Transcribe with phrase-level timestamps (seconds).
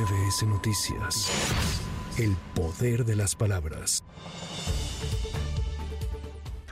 [0.00, 1.30] MBS Noticias.
[2.16, 4.02] El poder de las palabras.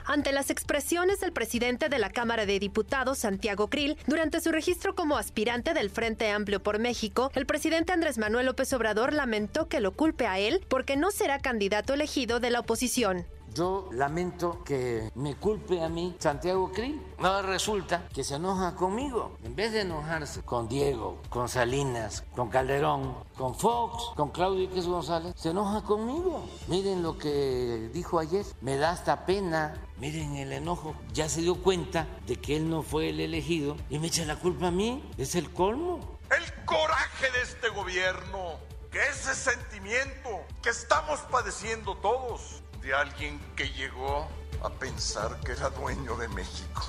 [0.05, 4.95] Ante las expresiones del presidente de la Cámara de Diputados, Santiago Krill, durante su registro
[4.95, 9.79] como aspirante del Frente Amplio por México, el presidente Andrés Manuel López Obrador lamentó que
[9.79, 13.27] lo culpe a él porque no será candidato elegido de la oposición.
[13.53, 17.01] Yo lamento que me culpe a mí Santiago Krill.
[17.19, 19.37] No resulta que se enoja conmigo.
[19.43, 24.85] En vez de enojarse con Diego, con Salinas, con Calderón, con Fox, con Claudio X
[24.85, 26.45] González, se enoja conmigo.
[26.67, 28.45] Miren lo que dijo ayer.
[28.61, 29.81] Me da hasta pena.
[29.97, 30.93] Miren el enojo.
[31.13, 34.35] Ya se dio cuenta de que él no fue el elegido y me echa la
[34.35, 35.03] culpa a mí.
[35.17, 36.19] Es el colmo.
[36.29, 38.59] El coraje de este gobierno,
[38.91, 40.29] que ese sentimiento
[40.61, 44.27] que estamos padeciendo todos de alguien que llegó
[44.63, 46.85] a pensar que era dueño de México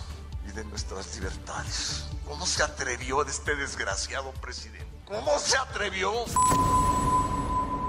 [0.48, 2.07] y de nuestras libertades.
[2.27, 4.87] ¿Cómo se atrevió de este desgraciado presidente?
[5.05, 6.12] ¿Cómo se atrevió?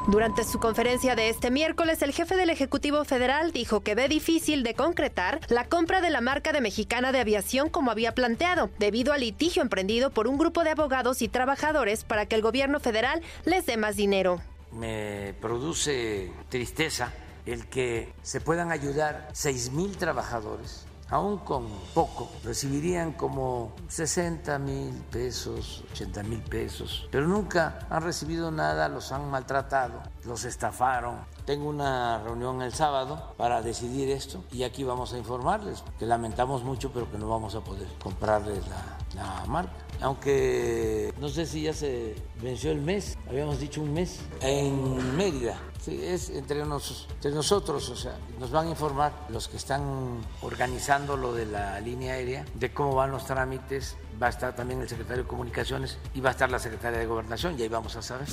[0.08, 4.64] Durante su conferencia de este miércoles, el jefe del Ejecutivo Federal dijo que ve difícil
[4.64, 9.14] de concretar la compra de la marca de Mexicana de Aviación como había planteado, debido
[9.14, 13.22] al litigio emprendido por un grupo de abogados y trabajadores para que el gobierno federal
[13.46, 14.42] les dé más dinero.
[14.72, 17.14] Me produce tristeza
[17.46, 24.94] el que se puedan ayudar 6 mil trabajadores, aún con poco, recibirían como 60 mil
[25.12, 31.18] pesos, 80 mil pesos, pero nunca han recibido nada, los han maltratado, los estafaron.
[31.46, 36.64] Tengo una reunión el sábado para decidir esto y aquí vamos a informarles que lamentamos
[36.64, 41.64] mucho, pero que no vamos a poder comprarles la, la marca aunque no sé si
[41.64, 45.58] ya se venció el mes, habíamos dicho un mes, en Mérida.
[45.80, 51.18] Sí, es entre, entre nosotros, o sea, nos van a informar los que están organizando
[51.18, 54.90] lo de la línea aérea, de cómo van los trámites, va a estar también el
[54.90, 58.02] secretario de Comunicaciones y va a estar la secretaria de Gobernación, y ahí vamos a
[58.02, 58.28] saber.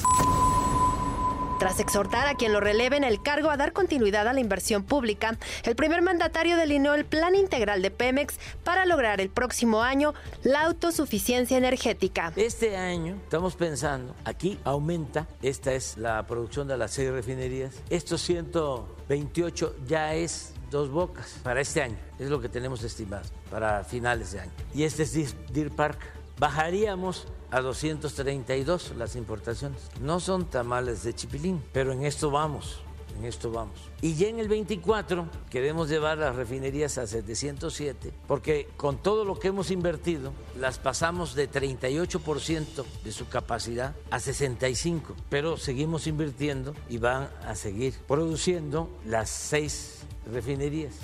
[1.59, 4.84] Tras exhortar a quien lo releve en el cargo a dar continuidad a la inversión
[4.84, 10.14] pública, el primer mandatario delineó el plan integral de Pemex para lograr el próximo año
[10.45, 12.33] la autosuficiencia energética.
[12.36, 18.23] Este año estamos pensando, aquí aumenta, esta es la producción de las seis refinerías, estos
[18.23, 24.30] 128 ya es dos bocas para este año, es lo que tenemos estimado para finales
[24.30, 24.52] de año.
[24.75, 25.98] Y este es Deer Park,
[26.39, 29.81] bajaríamos a 232 las importaciones.
[30.01, 32.81] No son tamales de chipilín, pero en esto vamos,
[33.19, 33.79] en esto vamos.
[34.01, 39.39] Y ya en el 24 queremos llevar las refinerías a 707, porque con todo lo
[39.39, 46.75] que hemos invertido, las pasamos de 38% de su capacidad a 65, pero seguimos invirtiendo
[46.89, 50.95] y van a seguir produciendo las seis refinerías.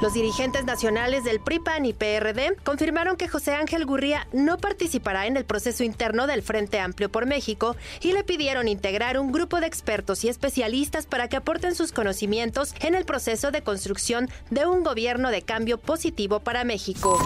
[0.00, 5.26] Los dirigentes nacionales del PRI, PAN y PRD confirmaron que José Ángel Gurría no participará
[5.26, 9.60] en el proceso interno del Frente Amplio por México y le pidieron integrar un grupo
[9.60, 14.64] de expertos y especialistas para que aporten sus conocimientos en el proceso de construcción de
[14.64, 17.18] un gobierno de cambio positivo para México.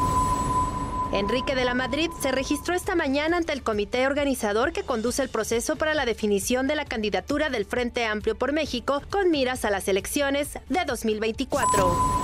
[1.12, 5.28] Enrique de la Madrid se registró esta mañana ante el comité organizador que conduce el
[5.28, 9.70] proceso para la definición de la candidatura del Frente Amplio por México con miras a
[9.70, 12.23] las elecciones de 2024.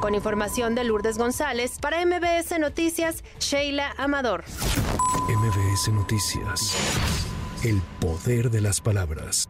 [0.00, 4.44] Con información de Lourdes González, para MBS Noticias, Sheila Amador.
[5.28, 6.74] MBS Noticias.
[7.62, 9.46] El poder de las palabras.